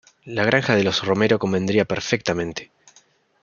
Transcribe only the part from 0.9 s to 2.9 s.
Romero convendría perfectamente...